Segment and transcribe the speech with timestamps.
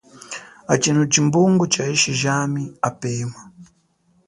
[0.73, 3.39] Atshino tshimbungu tsha yishi jami apema.